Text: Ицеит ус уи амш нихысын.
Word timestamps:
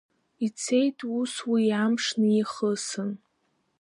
Ицеит 0.45 0.97
ус 1.19 1.33
уи 1.51 1.63
амш 1.83 2.05
нихысын. 2.23 3.11